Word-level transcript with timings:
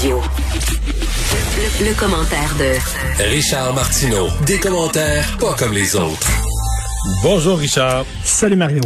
Radio. 0.00 0.22
Le, 1.58 1.88
le 1.88 1.94
commentaire 1.94 2.56
de 2.58 3.24
Richard 3.34 3.74
Martineau. 3.74 4.28
Des 4.46 4.58
commentaires 4.58 5.36
pas 5.38 5.52
comme 5.58 5.74
les 5.74 5.94
autres. 5.94 6.26
Bonjour 7.22 7.58
Richard. 7.58 8.06
Salut 8.24 8.56
Mario. 8.56 8.80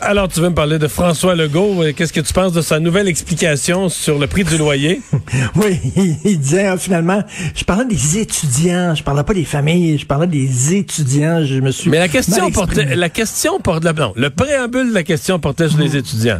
Alors, 0.00 0.28
tu 0.28 0.38
veux 0.38 0.48
me 0.48 0.54
parler 0.54 0.78
de 0.78 0.86
François 0.86 1.34
Legault. 1.34 1.82
Qu'est-ce 1.96 2.12
que 2.12 2.20
tu 2.20 2.32
penses 2.32 2.52
de 2.52 2.62
sa 2.62 2.78
nouvelle 2.78 3.08
explication 3.08 3.88
sur 3.88 4.20
le 4.20 4.28
prix 4.28 4.44
du 4.44 4.58
loyer? 4.58 5.02
oui, 5.56 5.80
il, 6.24 6.38
disait 6.38 6.68
hein, 6.68 6.76
finalement, 6.76 7.24
je 7.56 7.64
parlais 7.64 7.86
des 7.86 8.18
étudiants, 8.18 8.94
je 8.94 9.02
parlais 9.02 9.24
pas 9.24 9.34
des 9.34 9.44
familles, 9.44 9.98
je 9.98 10.06
parlais 10.06 10.28
des 10.28 10.76
étudiants. 10.76 11.44
Je 11.44 11.58
me 11.58 11.72
suis. 11.72 11.90
Mais 11.90 11.98
la 11.98 12.06
question 12.06 12.48
portait, 12.52 12.94
la 12.94 13.08
question 13.08 13.58
portait, 13.58 13.92
non, 13.92 14.12
le 14.14 14.30
préambule 14.30 14.90
de 14.90 14.94
la 14.94 15.02
question 15.02 15.40
portait 15.40 15.68
sur 15.68 15.80
les 15.80 15.96
étudiants, 15.96 16.38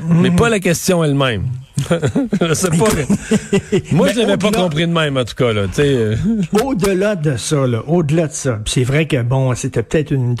mais 0.00 0.30
pas 0.30 0.48
la 0.48 0.60
question 0.60 1.04
elle-même. 1.04 1.42
Je 1.78 2.54
sais 2.54 2.70
pas. 2.70 2.76
Moi, 3.92 4.08
je 4.12 4.20
l'avais 4.20 4.36
pas 4.36 4.50
compris 4.50 4.86
de 4.86 4.92
même, 4.92 5.16
en 5.16 5.24
tout 5.24 5.34
cas. 5.34 5.52
Là, 5.52 5.66
euh. 5.78 6.16
au-delà 6.52 7.16
de 7.16 7.36
ça, 7.36 7.66
là, 7.66 7.82
au-delà 7.86 8.28
de 8.28 8.32
ça, 8.32 8.60
c'est 8.66 8.84
vrai 8.84 9.06
que 9.06 9.22
bon, 9.22 9.54
c'était 9.54 9.82
peut-être 9.82 10.10
une, 10.10 10.34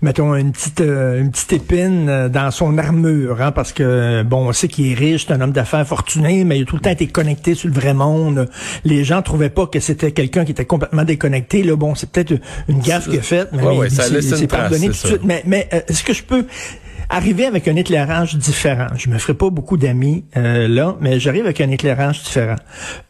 mettons 0.00 0.34
une 0.34 0.52
petite, 0.52 0.80
euh, 0.80 1.20
une 1.20 1.30
petite 1.30 1.52
épine 1.52 2.08
euh, 2.08 2.28
dans 2.28 2.50
son 2.50 2.78
armure, 2.78 3.42
hein, 3.42 3.52
parce 3.52 3.72
que 3.72 4.22
bon, 4.22 4.48
on 4.48 4.52
sait 4.52 4.68
qu'il 4.68 4.90
est 4.90 4.94
riche, 4.94 5.26
c'est 5.26 5.34
un 5.34 5.40
homme 5.40 5.52
d'affaires 5.52 5.86
fortuné, 5.86 6.44
mais 6.44 6.58
il 6.58 6.62
a 6.62 6.66
tout 6.66 6.76
le 6.76 6.82
temps 6.82 6.90
été 6.90 7.06
connecté 7.06 7.54
sur 7.54 7.68
le 7.68 7.74
vrai 7.74 7.94
monde. 7.94 8.48
Les 8.84 9.04
gens 9.04 9.20
trouvaient 9.22 9.50
pas 9.50 9.66
que 9.66 9.80
c'était 9.80 10.12
quelqu'un 10.12 10.44
qui 10.44 10.52
était 10.52 10.64
complètement 10.64 11.04
déconnecté. 11.04 11.62
Là, 11.62 11.76
bon, 11.76 11.94
c'est 11.94 12.10
peut-être 12.10 12.34
une 12.68 12.80
gaffe 12.80 13.08
qu'il 13.08 13.18
a 13.18 13.22
faite, 13.22 13.50
mais, 13.52 13.62
ouais, 13.62 13.90
ça 13.90 14.08
laisse 14.08 14.46
pardonné 14.46 14.86
tout 14.86 14.92
de 14.92 14.96
suite. 14.96 15.24
Mais, 15.24 15.42
mais 15.46 15.68
est-ce 15.88 16.02
que 16.02 16.14
je 16.14 16.22
peux 16.22 16.46
arriver 17.08 17.46
avec 17.46 17.68
un 17.68 17.76
éclairage 17.76 18.36
différent. 18.36 18.86
Je 18.96 19.08
me 19.08 19.18
ferai 19.18 19.34
pas 19.34 19.50
beaucoup 19.50 19.76
d'amis 19.76 20.24
euh, 20.36 20.68
là, 20.68 20.96
mais 21.00 21.20
j'arrive 21.20 21.44
avec 21.44 21.60
un 21.60 21.70
éclairage 21.70 22.22
différent. 22.22 22.56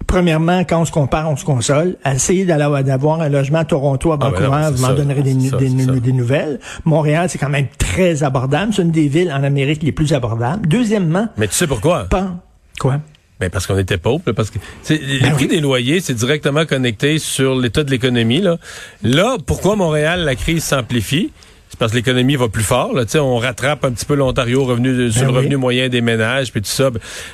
Premièrement, 0.06 0.64
quand 0.64 0.80
on 0.80 0.84
se 0.84 0.92
compare, 0.92 1.30
on 1.30 1.36
se 1.36 1.44
console. 1.44 1.96
Essayer 2.04 2.44
d'avoir 2.44 3.20
un 3.20 3.28
logement 3.28 3.58
à 3.58 3.64
Toronto, 3.64 4.12
à 4.12 4.14
ah, 4.14 4.16
ben 4.18 4.30
Vancouver, 4.30 4.70
vous 4.74 4.82
m'en 4.82 4.94
donnerez 4.94 5.22
des, 5.22 5.34
des, 5.34 6.12
nouvelles. 6.12 6.60
Montréal, 6.84 7.28
c'est 7.28 7.38
quand 7.38 7.48
même 7.48 7.66
très 7.78 8.22
abordable. 8.22 8.72
C'est 8.74 8.82
une 8.82 8.90
des 8.90 9.08
villes 9.08 9.32
en 9.32 9.42
Amérique 9.42 9.82
les 9.82 9.92
plus 9.92 10.12
abordables. 10.12 10.68
Deuxièmement... 10.68 11.28
Mais 11.36 11.48
tu 11.48 11.54
sais 11.54 11.66
pourquoi? 11.66 12.04
Pas. 12.04 12.36
Quoi? 12.78 13.00
Ben 13.40 13.50
parce 13.50 13.66
qu'on 13.66 13.78
était 13.78 13.98
pauvre, 13.98 14.30
parce 14.32 14.50
que 14.50 14.58
ben 14.88 14.98
les 15.02 15.30
prix 15.30 15.48
des 15.48 15.60
loyers, 15.60 16.00
c'est 16.00 16.14
directement 16.14 16.66
connecté 16.66 17.18
sur 17.18 17.56
l'état 17.56 17.82
de 17.82 17.90
l'économie. 17.90 18.40
Là. 18.40 18.58
là, 19.02 19.38
pourquoi 19.44 19.74
Montréal, 19.74 20.20
la 20.20 20.36
crise 20.36 20.62
s'amplifie? 20.62 21.32
C'est 21.68 21.78
parce 21.78 21.90
que 21.90 21.96
l'économie 21.96 22.36
va 22.36 22.48
plus 22.48 22.62
fort. 22.62 22.92
Là. 22.94 23.04
On 23.20 23.38
rattrape 23.38 23.84
un 23.84 23.90
petit 23.90 24.04
peu 24.04 24.14
l'Ontario 24.14 24.64
revenu, 24.64 25.10
sur 25.10 25.26
le 25.26 25.32
ben 25.32 25.38
revenu 25.38 25.56
moyen 25.56 25.88
des 25.88 26.00
ménages, 26.00 26.52
puis 26.52 26.62
tout 26.62 26.68
ça. 26.68 26.90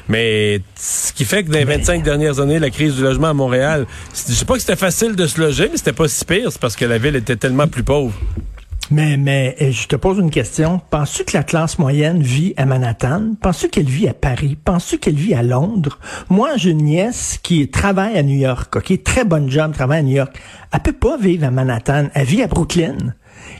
Mais 0.08 0.60
ce 0.76 1.12
qui 1.12 1.24
fait 1.24 1.44
que 1.44 1.50
dans 1.50 1.58
les 1.58 1.64
25 1.64 2.02
dernières 2.02 2.40
années, 2.40 2.58
la 2.58 2.70
crise 2.70 2.94
du 2.94 3.02
logement 3.02 3.28
à 3.28 3.34
Montréal, 3.34 3.86
je 4.14 4.32
sais 4.32 4.46
pas 4.46 4.54
que 4.54 4.60
c'était 4.60 4.76
facile 4.76 5.14
de 5.14 5.26
se 5.26 5.38
loger, 5.38 5.68
mais 5.70 5.76
c'était 5.76 5.92
pas 5.92 6.08
si 6.08 6.24
pire. 6.24 6.50
C'est 6.50 6.60
parce 6.60 6.76
que 6.76 6.86
la 6.86 6.96
ville 6.96 7.16
était 7.16 7.36
tellement 7.36 7.68
plus 7.68 7.82
pauvre. 7.82 8.14
Mais, 8.90 9.16
mais 9.16 9.56
je 9.70 9.86
te 9.86 9.94
pose 9.94 10.18
une 10.18 10.30
question. 10.30 10.80
Penses-tu 10.90 11.24
que 11.24 11.36
la 11.36 11.44
classe 11.44 11.78
moyenne 11.78 12.22
vit 12.22 12.54
à 12.56 12.66
Manhattan? 12.66 13.34
Penses-tu 13.40 13.68
qu'elle 13.68 13.88
vit 13.88 14.08
à 14.08 14.14
Paris? 14.14 14.56
Penses-tu 14.64 14.98
qu'elle 14.98 15.14
vit 15.14 15.34
à 15.34 15.44
Londres? 15.44 16.00
Moi, 16.28 16.56
j'ai 16.56 16.70
une 16.70 16.82
nièce 16.82 17.38
qui 17.40 17.68
travaille 17.68 18.18
à 18.18 18.24
New 18.24 18.36
York, 18.36 18.74
OK? 18.74 19.02
Très 19.04 19.24
bonne 19.24 19.48
job, 19.48 19.72
travaille 19.72 20.00
à 20.00 20.02
New 20.02 20.16
York. 20.16 20.36
Elle 20.72 20.80
peut 20.80 20.92
pas 20.92 21.16
vivre 21.16 21.46
à 21.46 21.52
Manhattan. 21.52 22.08
Elle 22.14 22.26
vit 22.26 22.42
à 22.42 22.48
Brooklyn 22.48 23.14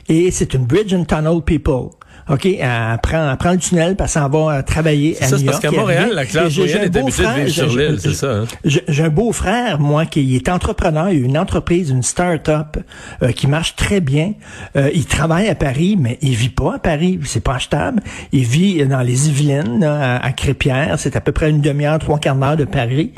et 0.09 0.31
c'est 0.31 0.53
une 0.53 0.65
bridge 0.65 0.93
and 0.93 1.05
tunnel 1.05 1.41
people. 1.41 1.91
OK, 2.29 2.45
elle 2.45 2.97
prend, 3.01 3.31
elle 3.31 3.37
prend 3.37 3.51
le 3.51 3.57
tunnel, 3.57 3.95
puis 3.95 4.03
elle 4.03 4.09
s'en 4.09 4.29
va 4.29 4.57
euh, 4.57 4.61
travailler 4.61 5.21
à 5.21 5.27
ça, 5.27 5.37
New 5.37 5.43
York. 5.43 5.61
parce 5.61 5.73
qu'à 5.73 5.79
Montréal, 5.79 6.11
la 6.13 6.25
classe 6.25 6.57
moyenne 6.57 6.83
est 6.83 6.97
habituée 6.97 7.23
de 7.25 7.39
vivre 7.41 7.49
sur 7.49 7.77
l'île, 7.77 7.97
c'est 7.99 8.13
ça. 8.13 8.31
Hein? 8.31 8.45
J'ai 8.63 9.03
un 9.03 9.09
beau-frère, 9.09 9.79
moi, 9.79 10.05
qui 10.05 10.35
est 10.35 10.49
entrepreneur, 10.49 11.09
il 11.09 11.23
a 11.23 11.25
une 11.25 11.37
entreprise, 11.37 11.89
une 11.89 12.03
start-up 12.03 12.77
euh, 13.23 13.31
qui 13.31 13.47
marche 13.47 13.75
très 13.75 14.01
bien. 14.01 14.33
Euh, 14.75 14.89
il 14.93 15.05
travaille 15.05 15.47
à 15.49 15.55
Paris, 15.55 15.97
mais 15.99 16.17
il 16.21 16.35
vit 16.35 16.49
pas 16.49 16.75
à 16.75 16.79
Paris, 16.79 17.19
c'est 17.23 17.43
pas 17.43 17.55
achetable. 17.55 18.01
Il 18.31 18.43
vit 18.45 18.85
dans 18.85 19.01
les 19.01 19.29
Yvelines, 19.29 19.83
à, 19.83 20.17
à 20.17 20.31
Crépierre, 20.31 20.95
c'est 20.97 21.15
à 21.15 21.21
peu 21.21 21.31
près 21.31 21.49
une 21.49 21.61
demi-heure, 21.61 21.99
trois 21.99 22.19
quarts 22.19 22.35
d'heure 22.35 22.57
de 22.57 22.65
Paris. 22.65 23.11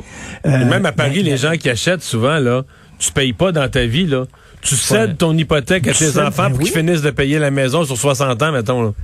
même 0.44 0.86
à 0.86 0.92
Paris, 0.92 1.22
les 1.22 1.36
gens 1.36 1.52
qui 1.52 1.68
achètent 1.70 2.02
souvent, 2.02 2.38
là, 2.38 2.62
tu 2.98 3.12
payes 3.12 3.32
pas 3.32 3.52
dans 3.52 3.68
ta 3.68 3.86
vie, 3.86 4.06
là 4.06 4.26
tu 4.64 4.76
cèdes 4.76 5.18
ton 5.18 5.36
hypothèque 5.36 5.86
à 5.86 5.92
tes 5.92 6.18
enfants 6.18 6.50
pour 6.50 6.58
qu'ils 6.60 6.72
finissent 6.72 7.02
de 7.02 7.10
payer 7.10 7.38
la 7.38 7.50
maison 7.50 7.84
sur 7.84 7.96
60 7.96 8.42
ans, 8.42 8.52
mettons. 8.52 8.94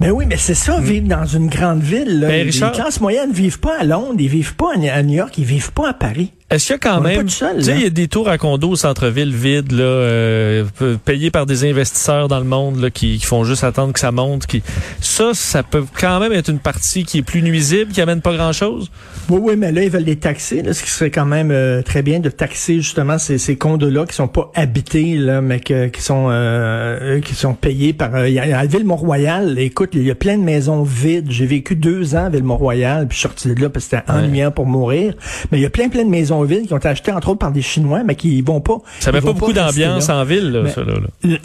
Mais 0.00 0.10
oui, 0.10 0.26
mais 0.28 0.36
c'est 0.36 0.54
ça, 0.54 0.80
vivre 0.80 1.08
dans 1.08 1.26
une 1.26 1.48
grande 1.48 1.82
ville. 1.82 2.20
Là. 2.20 2.28
Ben, 2.28 2.46
les 2.46 2.52
classes 2.52 3.00
moyennes 3.00 3.32
vivent 3.32 3.58
pas 3.58 3.80
à 3.80 3.84
Londres, 3.84 4.16
ils 4.18 4.28
vivent 4.28 4.54
pas 4.54 4.72
à 4.74 5.02
New 5.02 5.14
York, 5.14 5.36
ils 5.38 5.44
vivent 5.44 5.72
pas 5.72 5.90
à 5.90 5.92
Paris. 5.92 6.30
Est-ce 6.50 6.66
qu'il 6.66 6.72
y 6.72 6.76
a 6.76 6.78
quand 6.78 7.02
même, 7.02 7.26
tu 7.26 7.34
sais, 7.34 7.74
il 7.74 7.82
y 7.82 7.84
a 7.84 7.90
des 7.90 8.08
tours 8.08 8.30
à 8.30 8.38
condos 8.38 8.70
au 8.70 8.76
centre-ville 8.76 9.34
vides, 9.34 9.70
là, 9.72 9.84
euh, 9.84 10.64
payés 11.04 11.30
par 11.30 11.44
des 11.44 11.68
investisseurs 11.68 12.26
dans 12.26 12.38
le 12.38 12.46
monde, 12.46 12.80
là, 12.80 12.88
qui, 12.88 13.18
font 13.20 13.44
juste 13.44 13.64
attendre 13.64 13.92
que 13.92 14.00
ça 14.00 14.12
monte. 14.12 14.46
Qui, 14.46 14.62
ça, 14.98 15.32
ça 15.34 15.62
peut 15.62 15.84
quand 16.00 16.18
même 16.20 16.32
être 16.32 16.48
une 16.48 16.58
partie 16.58 17.04
qui 17.04 17.18
est 17.18 17.22
plus 17.22 17.42
nuisible, 17.42 17.92
qui 17.92 18.00
amène 18.00 18.22
pas 18.22 18.34
grand-chose? 18.34 18.90
Oui, 19.28 19.40
oui, 19.42 19.56
mais 19.58 19.72
là, 19.72 19.82
ils 19.82 19.90
veulent 19.90 20.04
les 20.04 20.16
taxer, 20.16 20.62
là, 20.62 20.72
ce 20.72 20.82
qui 20.82 20.88
serait 20.88 21.10
quand 21.10 21.26
même 21.26 21.50
euh, 21.50 21.82
très 21.82 22.00
bien 22.00 22.18
de 22.18 22.30
taxer 22.30 22.76
justement 22.76 23.18
ces, 23.18 23.36
ces 23.36 23.56
condos-là 23.56 24.06
qui 24.06 24.14
sont 24.14 24.28
pas 24.28 24.50
habités, 24.54 25.18
là, 25.18 25.42
mais 25.42 25.60
que, 25.60 25.88
qui 25.88 26.00
sont 26.00 26.28
euh, 26.30 27.20
qui 27.20 27.34
sont 27.34 27.52
payés 27.52 27.92
par. 27.92 28.14
Euh, 28.14 28.26
y 28.26 28.38
a, 28.38 28.58
à 28.58 28.64
Ville-Mont-Royal, 28.64 29.58
écoute, 29.58 29.90
il 29.92 30.04
y 30.04 30.10
a 30.10 30.14
plein 30.14 30.38
de 30.38 30.44
maisons 30.44 30.82
vides. 30.82 31.30
J'ai 31.30 31.44
vécu 31.44 31.76
deux 31.76 32.14
ans 32.14 32.24
à 32.24 32.30
Ville-Mont-Royal, 32.30 33.06
puis 33.06 33.16
je 33.16 33.20
suis 33.20 33.28
sorti 33.28 33.54
de 33.54 33.60
là 33.60 33.68
parce 33.68 33.86
que 33.86 33.96
c'était 33.98 34.10
ennuyant 34.10 34.50
pour 34.50 34.64
mourir. 34.64 35.12
Mais 35.52 35.58
il 35.58 35.62
y 35.62 35.66
a 35.66 35.70
plein 35.70 35.90
plein 35.90 36.04
de 36.04 36.10
maisons 36.10 36.37
qui 36.46 36.72
ont 36.72 36.76
été 36.76 36.88
achetés 36.88 37.12
entre 37.12 37.28
autres 37.30 37.38
par 37.38 37.52
des 37.52 37.62
Chinois, 37.62 38.02
mais 38.04 38.14
qui 38.14 38.40
vont 38.42 38.60
pas. 38.60 38.78
Ça 39.00 39.10
n'avait 39.10 39.24
pas 39.24 39.32
beaucoup 39.32 39.52
d'ambiance 39.52 40.08
en 40.08 40.24
ville, 40.24 40.50
là, 40.50 40.68
ça, 40.68 40.82
là, 40.82 40.94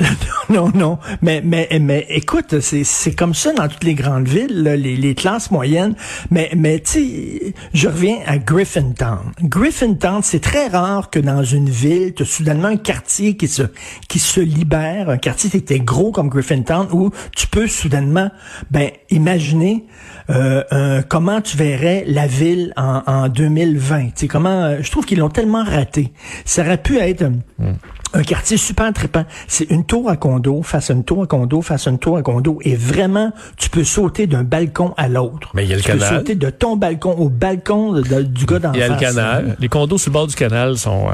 Non, 0.50 0.72
non. 0.74 0.98
Mais, 1.22 1.42
mais, 1.44 1.68
mais 1.82 2.06
écoute, 2.10 2.60
c'est 2.60 3.16
comme 3.16 3.34
ça 3.34 3.54
dans 3.54 3.68
toutes 3.68 3.84
les 3.84 3.96
grandes 3.96 4.28
villes, 4.28 4.64
les, 4.64 4.96
les 4.96 5.16
classes 5.16 5.52
moyennes. 5.52 5.96
Mais, 6.32 6.52
mais 6.56 6.80
tu 6.80 6.92
sais, 6.92 7.54
je 7.74 7.88
reviens 7.88 8.18
à 8.26 8.38
Griffintown. 8.38 9.32
Griffintown, 9.42 10.22
c'est 10.24 10.42
très 10.42 10.68
rare 10.68 11.10
que 11.10 11.20
dans 11.20 11.44
une 11.44 11.70
ville, 11.70 12.14
tu 12.14 12.24
as 12.24 12.26
soudainement 12.26 12.70
un 12.70 12.78
quartier 12.78 13.38
qui 13.38 13.48
se, 13.48 13.64
qui 14.08 14.20
se 14.20 14.40
libère, 14.40 15.10
un 15.10 15.18
quartier 15.18 15.50
qui 15.50 15.58
était 15.58 15.80
gros 15.80 16.12
comme 16.12 16.30
Griffintown, 16.30 16.88
où 16.92 17.12
tu 17.36 17.48
peux 17.48 17.68
soudainement, 17.68 18.30
ben, 18.72 18.90
imaginer 19.10 19.86
euh, 20.30 21.02
comment 21.08 21.42
tu 21.42 21.58
verrais 21.58 22.04
la 22.08 22.28
ville 22.28 22.74
en, 22.78 23.02
en 23.06 23.30
2020. 23.30 24.10
sais 24.16 24.28
comment, 24.28 24.64
euh, 24.64 24.83
je 24.84 24.92
trouve 24.92 25.06
qu'ils 25.06 25.20
l'ont 25.20 25.30
tellement 25.30 25.64
raté. 25.64 26.12
Ça 26.46 26.62
aurait 26.62 26.78
pu 26.78 26.98
être 27.00 27.24
hmm. 27.24 27.74
un 28.14 28.24
quartier 28.24 28.58
super 28.58 28.92
trippant. 28.94 29.26
C'est 29.48 29.70
une 29.70 29.86
tour 29.86 30.10
à 30.10 30.18
condo 30.18 30.62
face 30.62 30.90
à 30.90 30.94
une 30.94 31.04
tour 31.04 31.24
à 31.24 31.28
condo 31.28 31.62
face 31.62 31.88
à 31.88 31.92
une 31.92 32.00
tour 32.00 32.18
à 32.18 32.22
condo. 32.22 32.60
Et 32.62 32.76
vraiment, 32.76 33.32
tu 33.58 33.70
peux 33.70 33.84
sauter 33.84 34.28
d'un 34.28 34.44
balcon 34.44 34.94
à 34.98 35.08
l'autre. 35.08 35.50
Mais 35.54 35.64
il 35.64 35.70
y 35.70 35.74
a 35.74 35.78
le 35.78 35.82
tu 35.82 35.88
canal. 35.88 36.10
peux 36.10 36.16
sauter 36.16 36.36
de 36.36 36.50
ton 36.50 36.76
balcon 36.76 37.12
au 37.12 37.30
balcon 37.30 37.94
du 37.94 38.46
gars 38.46 38.60
d'en 38.60 38.74
face. 38.74 38.78
Il 38.78 38.80
y 38.80 38.84
a 38.84 38.90
le 38.90 39.00
canal. 39.00 39.56
Les 39.60 39.70
condos 39.70 39.98
sur 39.98 40.12
le 40.12 40.14
bord 40.14 40.28
du 40.28 40.36
canal 40.36 40.78
sont... 40.78 41.08
Euh, 41.08 41.14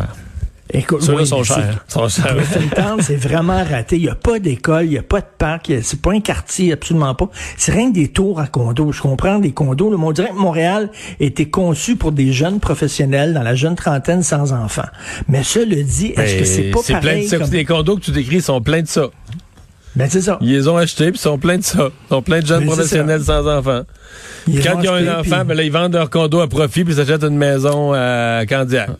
Écoute, 0.71 1.01
oui, 1.09 1.25
sont 1.27 1.43
chers. 1.43 1.85
c'est 3.01 3.15
vraiment 3.15 3.63
raté. 3.63 3.95
Il 3.95 4.03
n'y 4.03 4.09
a 4.09 4.15
pas 4.15 4.39
d'école, 4.39 4.85
il 4.85 4.91
n'y 4.91 4.97
a 4.97 5.03
pas 5.03 5.21
de 5.21 5.27
parc, 5.37 5.71
c'est 5.81 6.01
pas 6.01 6.11
un 6.11 6.19
quartier, 6.19 6.73
absolument 6.73 7.15
pas. 7.15 7.29
C'est 7.57 7.71
rien 7.71 7.89
que 7.89 7.95
des 7.95 8.09
tours 8.09 8.39
à 8.39 8.47
condos. 8.47 8.91
Je 8.91 9.01
comprends 9.01 9.39
des 9.39 9.51
condos. 9.51 9.89
Le 9.89 9.97
on 9.97 10.11
dirait 10.11 10.29
que 10.29 10.35
Montréal 10.35 10.89
était 11.19 11.49
conçu 11.49 11.95
pour 11.95 12.11
des 12.11 12.31
jeunes 12.33 12.59
professionnels 12.59 13.33
dans 13.33 13.43
la 13.43 13.53
jeune 13.53 13.75
trentaine 13.75 14.23
sans 14.23 14.53
enfants. 14.53 14.87
Mais 15.27 15.43
ça 15.43 15.59
le 15.59 15.83
dit, 15.83 16.13
est-ce 16.17 16.39
que 16.39 16.45
c'est 16.45 16.71
pas 16.71 16.79
pareil? 16.87 17.27
Plein 17.27 17.47
de 17.47 17.51
Les 17.51 17.65
condos 17.65 17.97
que 17.97 18.01
tu 18.01 18.11
décris 18.11 18.41
sont 18.41 18.61
pleins 18.61 18.81
de 18.81 18.87
ça. 18.87 19.09
Ben, 19.95 20.07
c'est 20.09 20.21
ça. 20.21 20.37
Ils 20.41 20.51
les 20.51 20.67
ont 20.67 20.77
achetés, 20.77 21.11
puis 21.11 21.19
sont 21.19 21.37
pleins 21.37 21.57
de 21.57 21.63
ça. 21.63 21.89
Ils 22.05 22.09
sont 22.09 22.21
plein 22.21 22.39
de 22.39 22.45
jeunes 22.45 22.65
professionnels 22.65 23.21
sans 23.21 23.45
enfants. 23.47 23.81
Quand 24.63 24.81
ils 24.81 24.89
ont 24.89 24.93
un 24.93 25.19
enfant, 25.19 25.43
ben 25.45 25.55
là, 25.55 25.63
ils 25.63 25.71
vendent 25.71 25.93
leur 25.93 26.09
condo 26.09 26.39
à 26.39 26.47
profit, 26.47 26.83
puis 26.83 26.93
ils 26.93 27.01
achètent 27.01 27.23
une 27.23 27.37
maison 27.37 27.93
à 27.93 28.43
Candiac. 28.47 28.91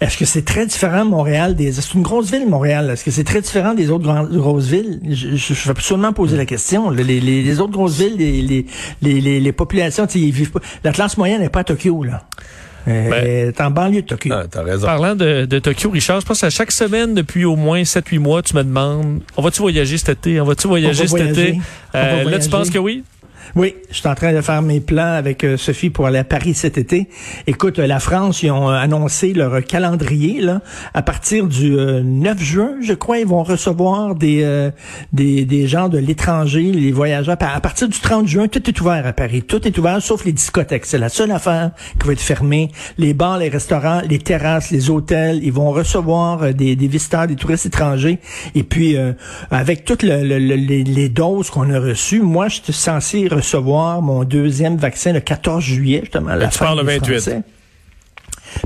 Est-ce 0.00 0.16
que 0.16 0.24
c'est 0.24 0.44
très 0.44 0.66
différent 0.66 1.04
Montréal 1.04 1.54
des 1.56 1.72
c'est 1.72 1.94
une 1.94 2.02
grosse 2.02 2.30
ville 2.30 2.48
Montréal 2.48 2.90
Est-ce 2.90 3.04
que 3.04 3.10
c'est 3.10 3.24
très 3.24 3.40
différent 3.40 3.74
des 3.74 3.90
autres 3.90 4.06
grosses 4.30 4.66
villes? 4.66 5.00
Je, 5.08 5.34
je, 5.36 5.54
vais 5.64 5.70
absolument 5.70 6.12
poser 6.12 6.36
la 6.36 6.44
question. 6.46 6.90
Les, 6.90 7.02
les, 7.20 7.60
autres 7.60 7.72
grosses 7.72 7.98
villes, 7.98 8.16
les, 8.16 8.42
les, 8.42 9.20
les, 9.20 9.40
les 9.40 9.52
populations, 9.52 10.06
ils 10.06 10.30
vivent 10.32 10.50
pas. 10.50 10.60
La 10.84 10.92
classe 10.92 11.16
moyenne 11.16 11.40
n'est 11.40 11.48
pas 11.48 11.60
à 11.60 11.64
Tokyo 11.64 12.04
là. 12.04 12.24
T'es 12.84 13.52
en 13.60 13.70
banlieue 13.70 14.02
de 14.02 14.06
Tokyo. 14.06 14.34
Ah, 14.34 14.44
t'as 14.50 14.62
raison. 14.62 14.86
Parlant 14.86 15.14
de, 15.14 15.44
de 15.44 15.58
Tokyo, 15.60 15.90
Richard, 15.90 16.20
je 16.20 16.26
pense 16.26 16.40
qu'à 16.40 16.50
chaque 16.50 16.72
semaine, 16.72 17.14
depuis 17.14 17.44
au 17.44 17.54
moins 17.56 17.82
7-8 17.82 18.18
mois, 18.18 18.42
tu 18.42 18.56
me 18.56 18.64
demandes, 18.64 19.20
on 19.36 19.42
va-tu 19.42 19.60
voyager 19.62 19.98
cet 19.98 20.18
été? 20.26 20.40
On 20.40 20.44
va-tu 20.44 20.66
voyager 20.66 21.00
On 21.00 21.04
va 21.04 21.08
cet 21.08 21.18
voyager. 21.18 21.48
été? 21.50 21.60
On 21.94 21.98
va 21.98 22.04
Euh, 22.04 22.24
là, 22.30 22.38
tu 22.40 22.48
penses 22.50 22.70
que 22.70 22.78
oui? 22.78 23.04
Oui, 23.54 23.74
je 23.90 23.96
suis 23.96 24.08
en 24.08 24.14
train 24.14 24.32
de 24.32 24.40
faire 24.40 24.62
mes 24.62 24.80
plans 24.80 25.12
avec 25.14 25.44
euh, 25.44 25.56
Sophie 25.56 25.90
pour 25.90 26.06
aller 26.06 26.18
à 26.18 26.24
Paris 26.24 26.54
cet 26.54 26.78
été. 26.78 27.08
Écoute, 27.46 27.78
euh, 27.78 27.86
la 27.86 28.00
France, 28.00 28.42
ils 28.42 28.50
ont 28.50 28.70
euh, 28.70 28.74
annoncé 28.74 29.32
leur 29.34 29.62
calendrier 29.64 30.40
là. 30.40 30.62
À 30.94 31.02
partir 31.02 31.46
du 31.46 31.76
euh, 31.78 32.02
9 32.02 32.40
juin, 32.42 32.70
je 32.80 32.92
crois, 32.94 33.18
ils 33.18 33.26
vont 33.26 33.42
recevoir 33.42 34.14
des 34.14 34.70
des, 35.12 35.44
des 35.44 35.66
gens 35.66 35.88
de 35.88 35.98
l'étranger, 35.98 36.62
les 36.72 36.92
voyageurs. 36.92 37.36
À 37.40 37.60
partir 37.60 37.88
du 37.88 37.98
30 37.98 38.26
juin, 38.26 38.48
tout 38.48 38.68
est 38.68 38.80
ouvert 38.80 39.06
à 39.06 39.12
Paris. 39.12 39.42
Tout 39.42 39.66
est 39.66 39.76
ouvert, 39.78 40.00
sauf 40.00 40.24
les 40.24 40.32
discothèques. 40.32 40.86
C'est 40.86 40.98
la 40.98 41.08
seule 41.08 41.30
affaire 41.32 41.72
qui 42.00 42.06
va 42.06 42.12
être 42.14 42.20
fermée. 42.20 42.70
Les 42.98 43.12
bars, 43.14 43.38
les 43.38 43.48
restaurants, 43.48 44.00
les 44.08 44.18
terrasses, 44.18 44.70
les 44.70 44.88
hôtels, 44.90 45.40
ils 45.42 45.52
vont 45.52 45.70
recevoir 45.70 46.54
des, 46.54 46.76
des 46.76 46.86
visiteurs, 46.88 47.26
des 47.26 47.36
touristes 47.36 47.66
étrangers. 47.66 48.18
Et 48.54 48.62
puis, 48.62 48.96
avec 49.50 49.84
toutes 49.84 50.02
le- 50.02 50.22
le- 50.22 50.38
le- 50.38 50.54
les, 50.56 50.84
les 50.84 51.08
doses 51.08 51.50
qu'on 51.50 51.70
a 51.70 51.78
reçues, 51.80 52.20
moi, 52.22 52.48
je 52.48 52.60
suis 52.62 52.72
censé 52.72 53.28
recevoir 53.34 54.02
mon 54.02 54.24
deuxième 54.24 54.76
vaccin 54.76 55.12
le 55.12 55.20
14 55.20 55.62
juillet, 55.62 56.00
justement. 56.02 56.34
la 56.34 56.48
tu 56.48 56.58
pars 56.58 56.74
le 56.76 56.82
des 56.84 56.98
28. 56.98 57.12
Français. 57.20 57.42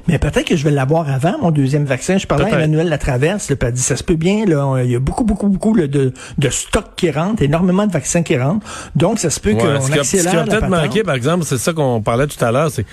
Mais 0.09 0.19
peut-être 0.19 0.45
que 0.49 0.57
je 0.57 0.65
vais 0.65 0.73
l'avoir 0.73 1.09
avant 1.09 1.39
mon 1.41 1.53
deuxième 1.53 1.85
vaccin. 1.85 2.19
Je 2.19 2.27
parlais 2.27 2.47
à. 2.47 2.49
Emmanuel 2.57 2.89
Latraverse, 2.89 3.51
là, 3.51 3.57
puis 3.57 3.69
elle 3.69 3.75
dit 3.75 3.81
ça 3.81 3.97
se 3.97 4.03
peut 4.03 4.17
bien. 4.17 4.45
Là, 4.45 4.83
il 4.83 4.91
y 4.91 4.97
a 4.97 4.99
beaucoup, 4.99 5.23
beaucoup, 5.25 5.47
beaucoup 5.49 5.75
là, 5.75 5.87
de, 5.87 6.13
de 6.39 6.51
stock 6.51 6.87
qui 6.97 7.11
rentre, 7.13 7.43
énormément 7.43 7.87
de 7.87 7.93
vaccins 7.93 8.23
qui 8.25 8.37
rentrent. 8.37 8.67
Donc, 8.97 9.21
ça 9.21 9.31
se 9.31 9.39
peut 9.39 9.53
Ouais, 9.53 9.59
qu'on 9.59 9.81
ce 9.81 9.91
qui 9.93 9.99
a, 9.99 10.03
ce 10.05 10.11
qui 10.11 10.17
accélère 10.19 10.33
a 10.43 10.45
la 10.45 10.45
peut-être 10.45 10.69
manqué, 10.69 11.03
par 11.05 11.15
exemple, 11.15 11.45
c'est 11.45 11.59
ça 11.59 11.73
qu'on 11.73 12.03
parlait 12.03 12.27
tout 12.27 12.45
à 12.45 12.51
l'heure, 12.51 12.71
c'est 12.71 12.85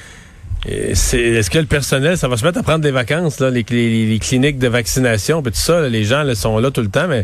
euh, 0.69 0.91
c'est 0.93 1.19
est-ce 1.19 1.49
que 1.49 1.57
le 1.57 1.65
personnel, 1.65 2.15
ça 2.17 2.27
va 2.27 2.37
se 2.37 2.45
mettre 2.45 2.59
à 2.59 2.63
prendre 2.63 2.79
des 2.81 2.91
vacances, 2.91 3.39
là, 3.39 3.49
les, 3.49 3.65
les- 3.69 4.05
les 4.05 4.19
cliniques 4.19 4.59
de 4.59 4.67
vaccination, 4.67 5.41
puis 5.41 5.51
tout 5.51 5.59
ça, 5.59 5.81
là, 5.81 5.89
les 5.89 6.03
gens 6.03 6.21
là, 6.23 6.35
sont 6.35 6.57
là 6.59 6.69
tout 6.71 6.81
le 6.81 6.89
temps, 6.89 7.07
mais 7.09 7.19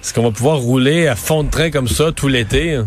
est-ce 0.00 0.12
qu'on 0.14 0.22
va 0.22 0.30
pouvoir 0.32 0.58
rouler 0.58 1.08
à 1.08 1.16
fond 1.16 1.42
de 1.44 1.50
train 1.50 1.70
comme 1.70 1.88
ça 1.88 2.12
tout 2.12 2.28
l'été? 2.28 2.74
hein? 2.74 2.86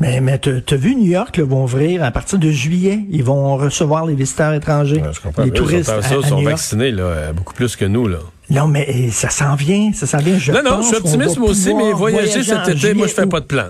Mais, 0.00 0.20
mais 0.20 0.38
t'as 0.38 0.76
vu 0.76 0.96
New 0.96 1.06
York 1.06 1.36
là, 1.36 1.44
vont 1.44 1.64
ouvrir 1.64 2.02
à 2.02 2.10
partir 2.10 2.38
de 2.38 2.50
juillet. 2.50 3.00
Ils 3.10 3.22
vont 3.22 3.56
recevoir 3.56 4.04
les 4.06 4.14
visiteurs 4.14 4.52
étrangers, 4.52 5.02
les 5.38 5.48
Eux, 5.48 5.52
touristes 5.52 5.84
sont, 5.84 5.92
à, 5.92 5.98
à 5.98 6.02
sont 6.02 6.36
New 6.36 6.42
York. 6.42 6.50
vaccinés 6.56 6.90
là, 6.90 7.32
beaucoup 7.32 7.54
plus 7.54 7.76
que 7.76 7.84
nous. 7.84 8.08
Là. 8.08 8.18
Non, 8.50 8.66
mais 8.66 8.84
eh, 8.88 9.10
ça 9.10 9.30
s'en 9.30 9.54
vient, 9.54 9.92
ça 9.94 10.06
s'en 10.06 10.18
vient. 10.18 10.38
Je 10.38 10.50
non, 10.52 10.62
non, 10.64 10.70
pense 10.70 10.84
je 10.84 10.88
suis 10.88 10.96
optimiste 10.96 11.38
moi 11.38 11.50
aussi, 11.50 11.74
mais 11.74 11.92
voyager 11.92 12.42
cet 12.42 12.68
été, 12.68 12.94
moi, 12.94 13.06
je 13.06 13.12
fais 13.12 13.26
pas 13.26 13.40
de 13.40 13.46
plan. 13.46 13.68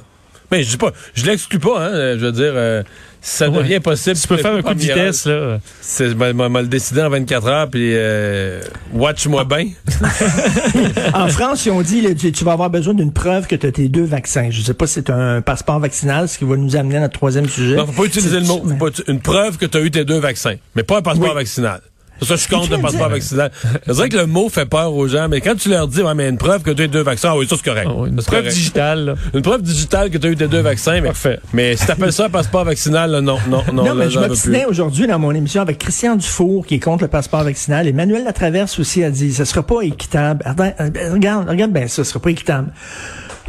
Mais 0.51 0.63
je 0.63 0.71
dis 0.71 0.77
pas, 0.77 0.93
je 1.15 1.25
l'exclus 1.25 1.59
pas, 1.59 1.87
hein, 1.87 2.19
je 2.19 2.27
veux 2.27 2.33
dire, 2.33 2.53
euh, 2.55 2.83
ça 3.25 3.49
Ouais. 3.49 3.59
devient 3.59 3.81
possible. 3.81 4.17
Tu 4.17 4.27
peux 4.29 4.37
faire 4.37 4.55
un 4.55 4.63
coup 4.63 4.75
de 4.75 4.81
vitesse, 4.81 5.27
là. 5.27 5.59
C'est, 5.81 6.13
ben, 6.15 6.35
moi, 6.35 6.49
moi, 6.49 6.61
le 6.63 6.69
décider 6.69 7.03
en 7.03 7.09
24 7.09 7.47
heures, 7.47 7.71
puis 7.71 7.93
euh, 7.95 8.61
watch-moi 8.93 9.45
bien. 9.45 9.69
En 11.15 11.29
France, 11.29 11.65
ils 11.67 11.71
ont 11.71 11.83
dit, 11.83 12.01
là, 12.01 12.15
tu, 12.15 12.33
tu 12.33 12.45
vas 12.45 12.53
avoir 12.53 12.71
besoin 12.71 12.95
d'une 12.95 13.13
preuve 13.13 13.47
que 13.47 13.55
tu 13.57 13.67
as 13.67 13.73
tes 13.73 13.89
deux 13.89 14.05
vaccins. 14.05 14.49
Je 14.51 14.61
sais 14.63 14.75
pas 14.75 14.87
si 14.87 14.95
c'est 14.95 15.11
un 15.11 15.41
passeport 15.41 15.79
vaccinal, 15.79 16.29
ce 16.29 16.39
qui 16.39 16.45
va 16.45 16.57
nous 16.57 16.77
amener 16.77 16.97
à 16.97 17.01
notre 17.01 17.15
troisième 17.15 17.49
sujet. 17.49 17.77
Non, 17.77 17.87
faut 17.87 18.03
pas 18.03 18.09
utiliser 18.09 18.41
le 18.41 18.47
mot. 18.47 18.63
Faut 18.67 18.75
pas 18.75 18.87
uti- 18.89 19.05
une 19.09 19.21
preuve 19.21 19.57
que 19.59 19.67
tu 19.67 19.79
as 19.79 19.81
eu 19.83 19.91
tes 19.91 20.05
deux 20.05 20.19
vaccins, 20.19 20.57
mais 20.75 20.83
pas 20.83 20.99
un 20.99 21.03
passeport 21.03 21.29
Oui. 21.31 21.35
vaccinal. 21.35 21.81
Ça, 22.25 22.37
je 22.37 22.41
suis 22.41 22.49
contre 22.49 22.65
tu 22.67 22.71
le 22.71 22.77
viens 22.77 22.79
de 22.79 22.83
passeport 22.91 23.09
vaccinal. 23.11 23.51
Je 23.87 23.93
dirais 23.93 24.09
que 24.09 24.17
le 24.17 24.27
mot 24.27 24.49
fait 24.49 24.67
peur 24.67 24.95
aux 24.95 25.09
gens, 25.09 25.29
mais 25.29 25.41
quand 25.41 25.55
tu 25.57 25.69
leur 25.69 25.89
dis, 25.89 26.03
ouais, 26.03 26.15
mais 26.15 26.29
une 26.29 26.39
preuve 26.39 26.63
que 26.63 26.71
tu 26.71 26.83
as 26.83 26.85
eu 26.85 26.89
deux 26.89 27.03
vaccins, 27.03 27.31
ah 27.33 27.37
oui, 27.37 27.47
ça 27.49 27.57
c'est 27.57 27.65
correct. 27.65 27.89
Ah 27.91 27.95
oui, 27.97 28.09
une 28.11 28.21
c'est 28.21 28.27
preuve 28.27 28.41
correct. 28.41 28.55
digitale, 28.55 29.05
là. 29.05 29.15
Une 29.35 29.43
preuve 29.43 29.63
digitale 29.63 30.11
que 30.11 30.19
tu 30.19 30.27
as 30.27 30.31
eu 30.31 30.37
tes 30.37 30.49
deux 30.49 30.61
vaccins, 30.61 31.01
mais, 31.01 31.09
Parfait. 31.09 31.41
mais 31.53 31.77
si 31.77 31.87
t'appelles 31.87 32.13
ça 32.13 32.27
un 32.27 32.31
passeport 32.31 32.65
vaccinal, 32.65 33.11
là, 33.11 33.21
non, 33.21 33.39
non, 33.49 33.63
non, 33.73 33.73
Non, 33.73 33.85
là, 33.85 33.95
mais 33.95 34.11
je 34.11 34.19
m'obstinais 34.19 34.65
aujourd'hui 34.67 35.07
dans 35.07 35.19
mon 35.19 35.33
émission 35.33 35.63
avec 35.63 35.79
Christian 35.79 36.17
Dufour, 36.17 36.67
qui 36.67 36.75
est 36.77 36.81
contre 36.81 37.03
le 37.05 37.09
passeport 37.09 37.45
vaccinal. 37.45 37.87
Emmanuel 37.89 38.25
Latraverse 38.25 38.79
aussi 38.79 39.03
a 39.05 39.11
dit, 39.11 39.33
ça 39.33 39.45
sera 39.45 39.63
pas 39.63 39.81
équitable. 39.83 40.43
Attends, 40.45 40.73
euh, 40.81 40.91
regarde, 41.13 41.49
regarde 41.49 41.73
bien 41.73 41.89
ça, 41.89 42.05
ce 42.05 42.05
sera 42.05 42.21
pas 42.21 42.31
équitable. 42.31 42.69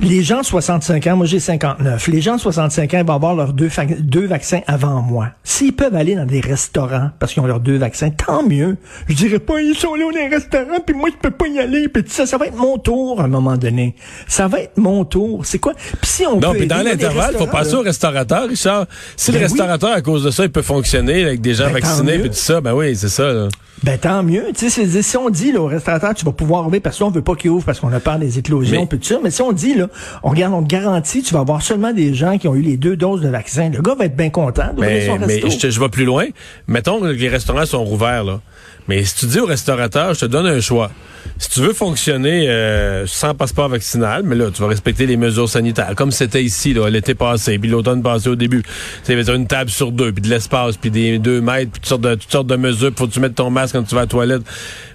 Les 0.02 0.24
gens 0.24 0.40
de 0.42 0.46
65 0.46 1.06
ans, 1.08 1.18
moi 1.18 1.28
j'ai 1.28 1.40
59, 1.40 2.08
les 2.08 2.20
gens 2.22 2.36
de 2.36 2.42
65 2.42 2.94
ans 2.96 3.04
vont 3.04 3.14
avoir 3.14 3.36
leurs 3.36 3.54
deux, 3.54 3.70
deux 4.00 4.26
vaccins 4.26 4.62
avant 4.66 5.02
moi. 5.04 5.28
S'ils 5.44 5.72
peuvent 5.74 5.96
aller 5.96 6.16
dans 6.16 6.26
des 6.26 6.40
restaurants 6.40 7.12
parce 7.20 7.34
qu'ils 7.34 7.44
ont 7.44 7.46
leurs 7.46 7.60
deux 7.60 7.78
vaccins, 7.78 8.10
tant 8.10 8.42
mieux. 8.44 8.76
Je 9.08 9.14
dirais 9.14 9.38
pas, 9.38 9.62
ils 9.62 9.76
sont 9.76 9.94
là 9.94 10.06
dans 10.06 10.18
les 10.20 10.28
restaurants, 10.30 10.80
puis 10.84 10.96
moi 10.96 11.10
je 11.12 11.18
peux 11.22 11.30
pas 11.36 11.48
y 11.48 11.60
aller, 11.60 11.88
puis 11.90 12.04
ça, 12.08 12.26
ça 12.26 12.38
va 12.38 12.48
être 12.48 12.56
mon 12.58 12.80
tour 12.80 13.22
à 13.22 13.26
un 13.26 13.28
moment 13.28 13.56
donné. 13.56 13.96
Ça 14.28 14.48
va 14.48 14.62
être 14.62 14.78
mon 14.78 15.06
tour. 15.06 15.46
C'est 15.46 15.60
quoi? 15.60 15.74
Puis 15.76 16.10
si 16.10 16.26
on 16.26 16.40
Non, 16.40 16.54
puis 16.54 16.66
dans 16.66 16.82
l'intervalle, 16.84 17.36
faut 17.38 17.46
passer 17.48 17.74
là, 17.74 17.80
au 17.80 17.84
restaurateur, 17.84 18.48
Richard. 18.50 18.88
Si 19.16 19.32
Ben 19.32 19.38
le 19.38 19.46
oui. 19.46 19.52
restaurateur, 19.52 19.92
à 19.92 20.02
cause 20.02 20.24
de 20.24 20.32
ça, 20.32 20.44
il 20.44 20.52
peut 20.52 20.64
fonctionner 20.64 21.24
avec 21.24 21.40
des 21.40 21.54
gens 21.54 21.66
Ben, 21.68 21.74
vaccinés, 21.74 22.18
puis 22.18 22.30
tout 22.30 22.36
ça, 22.36 22.62
ben 22.62 22.74
oui, 22.74 22.96
c'est 22.96 23.10
ça. 23.10 23.32
là. 23.32 23.48
Ben 23.84 23.98
tant 23.98 24.24
mieux. 24.24 24.46
Tu 24.58 24.70
sais, 24.70 25.02
si 25.02 25.18
on 25.18 25.30
dit 25.30 25.52
là, 25.52 25.60
au 25.62 25.66
restaurateur, 25.68 26.14
tu 26.14 26.24
vas 26.24 26.32
pouvoir 26.32 26.66
ouvrir 26.66 26.82
parce 26.82 26.98
qu'on 26.98 27.10
veut 27.10 27.22
pas 27.22 27.36
qu'il 27.36 27.50
ouvre 27.52 27.66
parce 27.66 27.82
qu'on 27.82 27.92
a 27.92 28.00
peur 28.00 28.18
des 28.18 28.40
éclosions, 28.40 28.86
puis 28.88 28.98
tout 28.98 29.06
ça. 29.08 29.20
Mais 29.22 29.30
si 29.30 29.42
on 29.42 29.52
dit 29.52 29.76
là, 29.76 29.83
on 30.24 30.30
regarde, 30.30 30.54
on 30.54 30.64
te 30.64 30.68
garantit, 30.68 31.22
tu 31.22 31.34
vas 31.34 31.42
avoir 31.42 31.62
seulement 31.62 31.94
des 31.94 32.14
gens 32.14 32.38
qui 32.38 32.48
ont 32.48 32.56
eu 32.56 32.62
les 32.62 32.78
deux 32.78 32.96
doses 32.96 33.22
de 33.22 33.30
vaccin. 33.30 33.70
Le 33.70 33.82
gars 33.82 33.96
va 33.96 34.06
être 34.06 34.16
bien 34.16 34.30
content 34.30 34.74
Mais, 34.78 35.08
son 35.08 35.18
mais 35.20 35.42
je, 35.50 35.58
te- 35.58 35.70
je 35.70 35.80
vais 35.80 35.90
plus 35.90 36.06
loin. 36.06 36.26
Mettons 36.68 37.00
que 37.00 37.08
les 37.08 37.30
restaurants 37.30 37.66
sont 37.66 37.84
rouverts, 37.84 38.24
là. 38.24 38.42
Mais 38.88 39.04
si 39.06 39.16
tu 39.16 39.26
dis 39.28 39.40
au 39.40 39.46
restaurateur, 39.46 40.14
je 40.14 40.22
te 40.22 40.26
donne 40.26 40.46
un 40.46 40.60
choix. 40.60 40.92
Si 41.38 41.50
tu 41.50 41.62
veux 41.62 41.72
fonctionner 41.74 42.50
euh, 42.50 43.08
sans 43.08 43.34
passeport 43.34 43.70
vaccinal, 43.70 44.24
mais 44.24 44.36
là, 44.36 44.52
tu 44.54 44.62
vas 44.62 44.68
respecter 44.68 45.06
les 45.06 45.16
mesures 45.16 45.48
sanitaires, 45.48 45.94
comme 45.96 46.12
c'était 46.12 46.44
ici, 46.44 46.74
là, 46.74 46.90
l'été 46.90 47.16
passé, 47.16 47.58
puis 47.60 47.70
l'automne 47.70 48.04
passé 48.04 48.28
au 48.28 48.36
début. 48.36 48.62
Tu 49.06 49.24
sais, 49.24 49.34
une 49.34 49.48
table 49.48 49.70
sur 49.70 49.94
deux, 49.94 50.12
puis 50.12 50.22
de 50.22 50.30
l'espace, 50.30 50.76
puis 50.76 50.92
des 50.92 51.18
deux 51.18 51.40
mètres, 51.40 51.72
puis 51.72 51.80
toutes 51.80 51.88
sortes 51.88 52.02
de, 52.02 52.16
toutes 52.16 52.32
sortes 52.32 52.48
de 52.48 52.56
mesures, 52.58 52.90
puis 52.90 52.98
faut 52.98 53.08
que 53.08 53.14
tu 53.14 53.22
mettes 53.22 53.36
ton 53.36 53.50
masque 53.50 53.74
quand 53.76 53.84
tu 53.84 53.96
vas 53.96 54.02
à 54.02 54.04
la 54.04 54.08
toilette. 54.08 54.42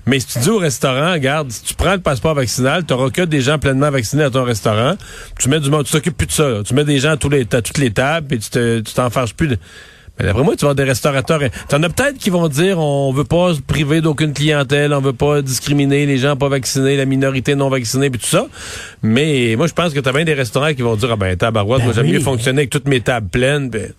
Mais 0.09 0.21
si 0.21 0.27
tu 0.29 0.39
dis 0.39 0.49
au 0.51 0.59
restaurant, 0.59 1.13
regarde, 1.13 1.51
si 1.51 1.63
tu 1.63 1.75
prends 1.75 1.93
le 1.93 2.01
passeport 2.01 2.35
vaccinal, 2.35 2.85
tu 2.87 2.95
n'auras 2.95 3.11
que 3.11 3.23
des 3.23 3.41
gens 3.43 3.59
pleinement 3.59 3.91
vaccinés 3.91 4.25
à 4.25 4.31
ton 4.31 4.43
restaurant. 4.43 4.95
Tu 5.39 5.49
mets 5.51 5.61
du 5.61 5.71
monde, 5.71 5.85
tu 5.85 5.93
t'occupes 5.93 6.17
plus 6.17 6.27
de 6.27 6.33
ça. 6.33 6.49
là. 6.49 6.63
Tu 6.65 6.73
mets 6.75 6.85
des 6.85 6.99
gens 6.99 7.11
à, 7.11 7.17
tous 7.19 7.29
les, 7.29 7.43
à 7.53 7.61
toutes 7.63 7.79
les 7.79 7.91
tables, 7.91 8.27
puis 8.27 8.39
tu 8.39 8.49
te- 8.51 8.81
tu 8.81 8.95
t'en 8.95 9.11
fâches 9.11 9.35
plus. 9.35 9.49
de- 9.49 9.59
mais 10.19 10.25
d'après 10.27 10.43
moi, 10.43 10.55
tu 10.57 10.63
vas 10.65 10.71
avoir 10.71 10.75
des 10.75 10.83
restaurateurs. 10.85 11.41
T'en 11.69 11.81
as 11.83 11.89
peut-être 11.91 12.19
qui 12.19 12.31
vont 12.31 12.49
dire 12.49 12.79
on 12.81 13.13
veut 13.13 13.23
pas 13.25 13.55
se 13.55 13.61
priver 13.61 14.01
d'aucune 14.01 14.33
clientèle, 14.33 14.93
on 14.93 15.01
veut 15.01 15.13
pas 15.13 15.43
discriminer 15.43 16.07
les 16.07 16.19
gens 16.19 16.35
pas 16.37 16.49
vaccinés, 16.49 16.97
la 16.97 17.05
minorité 17.05 17.55
non 17.55 17.69
vaccinée, 17.69 18.11
puis 18.11 18.19
tout 18.19 18.27
ça. 18.27 18.47
Mais 19.03 19.55
moi, 19.57 19.67
je 19.69 19.75
pense 19.75 19.93
que 19.93 20.01
t'as 20.01 20.13
bien 20.13 20.25
des 20.25 20.35
restaurants 20.35 20.75
qui 20.75 20.83
vont 20.83 20.97
dire 20.97 21.11
ah 21.13 21.17
ben 21.17 21.37
tabarouette, 21.37 21.81
Ben 21.81 21.85
moi 21.85 21.95
j'aime 21.95 22.07
oui. 22.07 22.13
mieux 22.15 22.21
fonctionner 22.21 22.61
avec 22.63 22.71
toutes 22.71 22.89
mes 22.89 23.01
tables 23.01 23.29
pleines. 23.29 23.71
ben, 23.71 23.93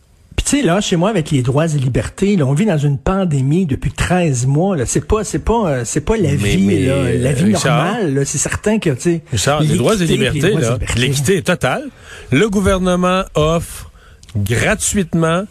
tu 0.50 0.57
sais 0.57 0.62
là, 0.63 0.81
chez 0.81 0.96
moi 0.96 1.10
avec 1.12 1.30
les 1.30 1.44
droits 1.44 1.68
et 1.68 1.78
libertés, 1.78 2.36
là, 2.36 2.46
on 2.48 2.54
vit 2.54 2.66
dans 2.66 2.78
une 2.78 2.98
pandémie 2.98 3.68
depuis 3.68 3.92
13 3.92 4.48
mois. 4.48 4.75
Là, 4.75 4.86
c'est 4.88 5.06
pas, 5.06 5.24
c'est 5.24 5.38
pas, 5.40 5.68
euh, 5.69 5.81
c'est 5.85 6.02
pas 6.02 6.16
la 6.18 6.30
Mais- 6.31 6.35
vie, 6.35 6.57
mais, 6.66 6.85
là, 6.85 7.14
la 7.14 7.33
vie 7.33 7.54
Richard- 7.54 7.85
normale. 8.02 8.26
C'est 8.26 8.40
certain 8.40 8.80
que 8.80 8.90
tu 8.90 9.02
sais. 9.02 9.21
Richard, 9.31 9.62
les 9.62 9.76
droits 9.76 9.94
et 9.95 10.06
libertés, 10.06 10.40
les 10.42 10.47
droits 10.50 10.59
et 10.62 10.64
là, 10.64 10.73
libertés. 10.73 11.00
l'équité 11.00 11.38
est 11.38 11.42
totale. 11.45 11.83
Le 12.31 12.50
gouvernement 12.50 13.23
offre 13.35 13.92
gratuitement 14.35 15.44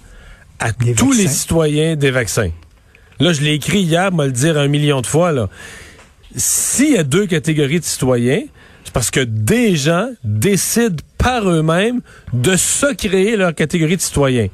à 0.59 0.73
Des 0.73 0.95
tous 0.95 1.13
les 1.13 1.29
citoyens 1.29 1.95
des 1.95 2.11
vaccins. 2.11 2.51
Là, 3.21 3.33
je 3.33 3.41
l'ai 3.43 3.53
écrit 3.55 3.83
hier, 3.83 4.11
moi 4.11 4.27
le 4.27 4.33
dire 4.33 4.59
un 4.59 4.67
million 4.69 5.01
de 5.01 5.07
fois, 5.07 5.31
là. 5.31 5.49
S'il 6.35 6.95
y 6.95 6.99
a 6.99 7.05
deux 7.05 7.27
catégories 7.27 7.79
de 7.81 7.85
citoyens, 7.85 8.43
c'est 8.85 8.93
parce 8.93 9.11
que 9.13 9.21
des 9.21 9.77
gens 9.77 10.09
décident 10.25 10.97
par 11.19 11.49
eux-mêmes 11.49 12.01
de 12.33 12.57
se 12.57 12.95
créer 12.95 13.37
leur 13.37 13.55
catégorie 13.55 13.97
de 13.97 14.01
citoyens. 14.01 14.49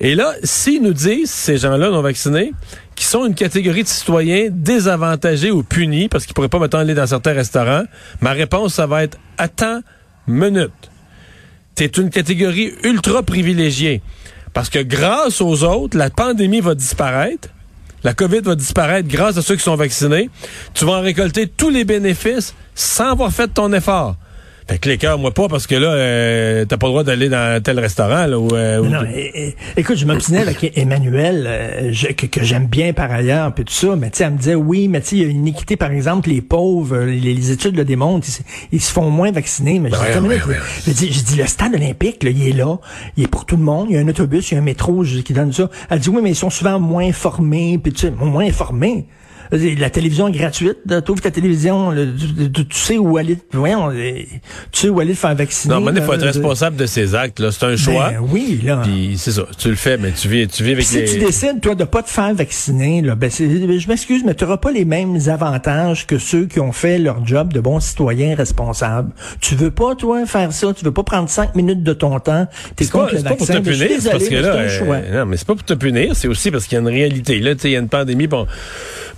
Et 0.00 0.14
là, 0.14 0.34
s'ils 0.42 0.82
nous 0.82 0.94
disent, 0.94 1.30
ces 1.30 1.58
gens-là 1.58 1.90
non 1.90 2.02
vaccinés, 2.02 2.52
qui 2.96 3.04
sont 3.04 3.24
une 3.24 3.34
catégorie 3.34 3.84
de 3.84 3.88
citoyens 3.88 4.48
désavantagés 4.50 5.50
ou 5.50 5.62
punis 5.62 6.08
parce 6.08 6.26
qu'ils 6.26 6.34
pourraient 6.34 6.48
pas 6.48 6.58
maintenant 6.58 6.80
aller 6.80 6.94
dans 6.94 7.06
certains 7.06 7.32
restaurants, 7.32 7.84
ma 8.20 8.32
réponse, 8.32 8.74
ça 8.74 8.86
va 8.86 9.04
être 9.04 9.18
attends, 9.38 9.80
minute. 10.26 10.72
T'es 11.74 11.86
une 11.86 12.10
catégorie 12.10 12.72
ultra 12.82 13.22
privilégiée. 13.22 14.02
Parce 14.52 14.68
que 14.68 14.80
grâce 14.80 15.40
aux 15.40 15.64
autres, 15.64 15.96
la 15.96 16.10
pandémie 16.10 16.60
va 16.60 16.74
disparaître. 16.74 17.48
La 18.04 18.12
COVID 18.12 18.40
va 18.40 18.56
disparaître 18.56 19.08
grâce 19.08 19.36
à 19.36 19.42
ceux 19.42 19.56
qui 19.56 19.62
sont 19.62 19.76
vaccinés. 19.76 20.28
Tu 20.74 20.84
vas 20.84 20.92
en 20.92 21.00
récolter 21.00 21.46
tous 21.46 21.70
les 21.70 21.84
bénéfices 21.84 22.54
sans 22.74 23.12
avoir 23.12 23.32
fait 23.32 23.48
ton 23.48 23.72
effort. 23.72 24.16
Fait 24.72 24.78
que 24.78 24.94
cœurs, 24.96 25.18
moi 25.18 25.32
pas, 25.32 25.48
parce 25.48 25.66
que 25.66 25.74
là, 25.74 25.88
euh, 25.92 26.64
t'as 26.64 26.76
pas 26.76 26.86
le 26.86 26.92
droit 26.92 27.04
d'aller 27.04 27.28
dans 27.28 27.62
tel 27.62 27.78
restaurant, 27.78 28.26
là, 28.26 28.38
où, 28.38 28.48
euh, 28.54 28.78
où- 28.80 28.86
Non, 28.86 29.02
é- 29.04 29.48
é- 29.48 29.56
écoute, 29.76 29.96
je 29.96 30.06
m'obstinais 30.06 30.40
avec 30.40 30.72
Emmanuel, 30.76 31.44
euh, 31.46 31.88
je- 31.92 32.08
que, 32.08 32.26
que 32.26 32.42
j'aime 32.42 32.66
bien 32.66 32.92
par 32.92 33.10
ailleurs, 33.12 33.52
puis 33.54 33.64
tout 33.64 33.72
ça, 33.72 33.94
mais 33.96 34.10
tu 34.10 34.18
sais, 34.18 34.24
elle 34.24 34.32
me 34.32 34.38
disait, 34.38 34.54
oui, 34.54 34.88
mais 34.88 35.00
tu 35.00 35.08
sais, 35.08 35.16
il 35.16 35.22
y 35.22 35.24
a 35.24 35.28
une 35.28 35.46
équité, 35.46 35.76
par 35.76 35.90
exemple, 35.90 36.28
les 36.30 36.40
pauvres, 36.40 36.96
euh, 36.96 37.04
les, 37.06 37.34
les 37.34 37.50
études 37.50 37.76
le 37.76 37.84
démontrent, 37.84 38.26
ils, 38.28 38.32
se- 38.32 38.42
ils 38.72 38.80
se 38.80 38.92
font 38.92 39.10
moins 39.10 39.30
vacciner, 39.32 39.78
mais 39.78 39.90
je 39.90 39.94
dis, 39.94 40.00
ouais, 40.28 40.36
ouais, 40.36 40.42
ouais. 40.48 40.56
je 40.86 40.92
dis, 40.92 41.12
je 41.12 41.22
dis, 41.22 41.36
le 41.36 41.46
stade 41.46 41.74
olympique, 41.74 42.22
là, 42.22 42.30
il 42.30 42.48
est 42.48 42.52
là, 42.52 42.78
il 43.16 43.24
est 43.24 43.28
pour 43.28 43.44
tout 43.46 43.56
le 43.56 43.62
monde, 43.64 43.86
il 43.90 43.96
y 43.96 43.98
a 43.98 44.00
un 44.02 44.08
autobus, 44.08 44.50
il 44.50 44.54
y 44.54 44.56
a 44.56 44.60
un 44.60 44.64
métro 44.64 45.04
je- 45.04 45.18
qui 45.20 45.32
donne 45.32 45.52
ça. 45.52 45.68
Elle 45.90 45.98
dit, 45.98 46.08
oui, 46.08 46.20
mais 46.22 46.30
ils 46.30 46.36
sont 46.36 46.50
souvent 46.50 46.78
moins 46.80 47.12
formés, 47.12 47.78
puis 47.82 47.92
tu 47.92 48.00
sais, 48.06 48.10
moins 48.10 48.50
formés. 48.52 49.06
La 49.52 49.90
télévision 49.90 50.28
est 50.28 50.32
gratuite. 50.32 50.78
Tu 50.88 51.10
ouvres 51.10 51.20
ta 51.20 51.30
télévision, 51.30 51.92
tu, 51.92 52.50
tu- 52.50 52.66
tu 52.66 52.76
sais 52.78 52.96
où 52.98 53.16
aller. 53.18 53.36
Voyons, 53.52 53.90
euh, 53.90 54.12
tu 54.72 54.80
sais 54.80 54.88
où 54.88 54.98
aller 54.98 55.12
te 55.12 55.18
faire 55.18 55.34
vacciner. 55.34 55.74
Non, 55.74 55.80
mais 55.80 55.92
il 55.94 56.02
faut 56.02 56.14
être 56.14 56.24
responsable 56.24 56.76
de 56.76 56.86
ses 56.86 57.14
actes. 57.14 57.38
là. 57.38 57.50
C'est 57.52 57.66
un 57.66 57.76
choix. 57.76 58.10
Ben 58.12 58.20
oui, 58.30 58.60
là. 58.64 58.80
Puis 58.82 59.14
c'est 59.18 59.32
ça. 59.32 59.42
Tu 59.58 59.68
le 59.68 59.74
fais, 59.76 59.98
mais 59.98 60.10
tu 60.12 60.26
vis, 60.28 60.48
tu 60.48 60.64
vis 60.64 60.72
avec 60.72 60.84
si 60.84 61.04
tu 61.04 61.18
décides, 61.18 61.60
toi, 61.60 61.74
de 61.74 61.84
pas 61.84 62.02
te 62.02 62.08
faire 62.10 62.34
vacciner, 62.34 63.02
là, 63.02 63.14
ben 63.14 63.30
je 63.30 63.88
m'excuse, 63.88 64.22
mais 64.24 64.34
tu 64.34 64.44
n'auras 64.44 64.56
pas 64.56 64.70
les 64.72 64.84
mêmes 64.86 65.18
avantages 65.26 66.06
que 66.06 66.18
ceux 66.18 66.46
qui 66.46 66.58
ont 66.60 66.72
fait 66.72 66.98
leur 66.98 67.26
job 67.26 67.52
de 67.52 67.60
bons 67.60 67.80
citoyens 67.80 68.34
responsables. 68.34 69.10
Tu 69.40 69.54
veux 69.54 69.70
pas, 69.70 69.94
toi, 69.94 70.24
faire 70.26 70.52
ça? 70.52 70.72
Tu 70.72 70.84
veux 70.84 70.92
pas 70.92 71.02
prendre 71.02 71.28
cinq 71.28 71.54
minutes 71.54 71.82
de 71.82 71.92
ton 71.92 72.18
temps? 72.20 72.46
T'es 72.76 72.84
C'est 72.84 72.92
pas, 72.92 73.00
contre 73.00 73.12
le 73.12 73.18
c'est 73.18 73.24
pas 73.24 73.34
pour 73.34 73.46
vaccin. 73.46 73.60
te 73.60 73.64
Ben, 73.68 73.72
punir, 73.78 73.96
c'est 74.00 74.10
parce 74.10 74.24
que 74.24 74.28
désolé, 74.30 74.42
là, 74.48 74.54
un 74.54 74.58
euh, 74.64 74.68
choix. 74.78 74.98
non, 75.12 75.26
mais 75.26 75.36
c'est 75.36 75.46
pas 75.46 75.54
pour 75.54 75.64
te 75.64 75.74
punir, 75.74 76.16
c'est 76.16 76.28
aussi 76.28 76.50
parce 76.50 76.64
qu'il 76.66 76.76
y 76.76 76.78
a 76.78 76.80
une 76.80 76.88
réalité. 76.88 77.38
Là, 77.40 77.54
tu 77.54 77.60
sais, 77.62 77.68
il 77.68 77.72
y 77.72 77.76
a 77.76 77.80
une 77.80 77.88
pandémie. 77.88 78.26
Bon, 78.28 78.46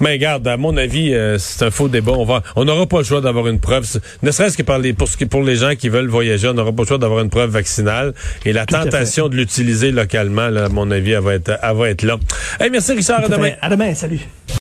mais 0.00 0.18
regarde, 0.24 0.46
à 0.48 0.56
mon 0.56 0.76
avis, 0.76 1.12
euh, 1.14 1.36
c'est 1.38 1.64
un 1.66 1.70
faux 1.70 1.88
débat. 1.88 2.12
On 2.12 2.24
va, 2.24 2.42
on 2.56 2.64
n'aura 2.64 2.86
pas 2.86 2.98
le 2.98 3.04
choix 3.04 3.20
d'avoir 3.20 3.46
une 3.48 3.60
preuve. 3.60 3.84
Ne 4.22 4.30
serait-ce 4.30 4.56
que 4.56 4.62
par 4.62 4.78
les, 4.78 4.92
pour, 4.94 5.08
ce 5.08 5.16
qui- 5.16 5.26
pour 5.26 5.42
les 5.42 5.56
gens 5.56 5.74
qui 5.76 5.88
veulent 5.90 6.08
voyager, 6.08 6.48
on 6.48 6.54
n'aura 6.54 6.72
pas 6.72 6.82
le 6.82 6.88
choix 6.88 6.98
d'avoir 6.98 7.20
une 7.20 7.30
preuve 7.30 7.50
vaccinale. 7.50 8.14
Et 8.46 8.52
la 8.52 8.64
Tout 8.66 8.74
tentation 8.74 9.28
de 9.28 9.36
l'utiliser 9.36 9.90
localement, 9.90 10.48
là, 10.48 10.64
à 10.64 10.68
mon 10.70 10.90
avis, 10.90 11.12
elle 11.12 11.20
va 11.22 11.34
être, 11.34 11.58
elle 11.62 11.76
va 11.76 11.90
être 11.90 12.02
là. 12.02 12.16
Hey, 12.58 12.70
merci 12.70 12.92
Richard, 12.92 13.24
à 13.24 13.28
demain. 13.28 13.50
À 13.60 13.68
demain, 13.68 13.94
salut. 13.94 14.20